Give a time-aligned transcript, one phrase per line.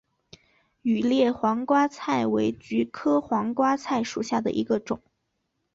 [0.81, 4.99] 羽裂黄瓜菜为菊科黄瓜菜属下的一个种。